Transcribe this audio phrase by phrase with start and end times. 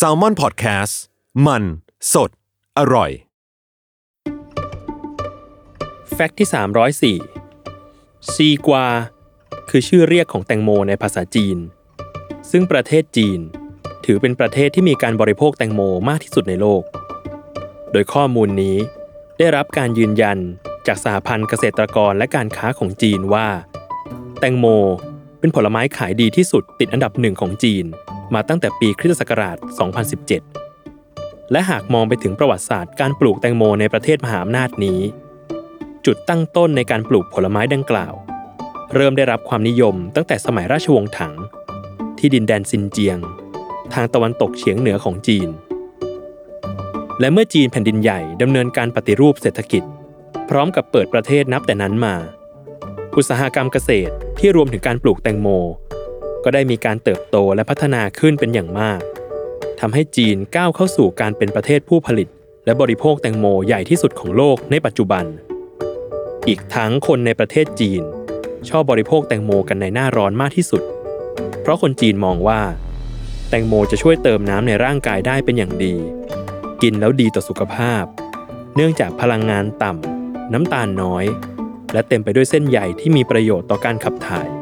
[0.06, 0.94] a l ม o n PODCAST
[1.46, 1.62] มัน
[2.12, 2.30] สด
[2.78, 3.10] อร่อย
[6.12, 6.48] แฟกต์ที่
[7.20, 8.86] 304 ซีกวา
[9.70, 11.58] คือชื่อเรียกของแตงโมในภาษาจีน
[12.50, 13.40] ซึ่งประเทศจีน
[14.04, 16.82] ถือเป็นประเทศที่มีการบริโภคแตงโมมากที่สุดในโลก
[17.92, 18.76] โดยข้อมูลนี้
[19.38, 20.38] ได้รับการยืนยัน
[20.86, 23.48] จากสหพันธ์เกษตรกรและการค้าของจีนว่า
[24.38, 24.66] แตงโม
[25.40, 27.84] เป็นผลไม้ขายดีที่สุดติดอันดับหนึ่งของจีน
[28.34, 29.56] มาตั้งแต่ปีคริสตศักราช
[30.74, 35.00] 2017 และหากมองไปถึงประวัติศาสตร์การปลูกแตงโมในประเทศมหาอำนาจนี้
[36.06, 38.14] จุดตั้งต้นในการปลูกผลไม้ดังกล่าว
[38.94, 41.34] เริ่มได้รับความนิยมตั้งแต่สมัยราชวงศ์ถัง
[42.18, 43.18] ที่ดินแดนซินเจียง
[43.94, 45.48] ทางตะวันตกเฉียงเหนือของจีน
[47.20, 49.82] และเมื่อจีนแผ่นดินใหญ่ดำเนินการปฏิรูปเศรษฐกิจ
[50.48, 52.14] พร้อมกับเปิดประเทศนับแต่นั้นมา
[53.16, 55.48] อุตสาหกรรมเกษตร ที่รวมถึงการปลูกแตงโม
[56.44, 59.00] ก็ได้มีการเติบโตและพัฒนาขึ้นเป็นอย่างมาก
[59.80, 62.28] ทำให้จีนก้าวเข้าสู่การเป็นประเทศผู้ผลิต
[62.64, 65.24] และบริโภคแตงโมใหญ่ที่สุดของโลกในปัจจุบัน
[66.48, 68.02] อีกทั้งคนในประเทศจีน
[68.68, 70.82] ชอบบริโภคแตงโมกันในหน้าร้อนมากที่สุด
[71.62, 72.60] เพราะคนจีนมองว่า
[73.48, 75.94] แตงโมจะช่วยเติมน้ำในร่างกายได้เป็นอย่างดี
[76.82, 78.04] กินแล้วดีต่อสุขภาพ
[78.76, 81.24] เนื่องจากพลังงานต่ำน้ำตาลน้อย
[81.92, 84.57] และเต็มไปด้วยเส้นใหญ่ที่มีประโยชน์ต่อการขับถ่าย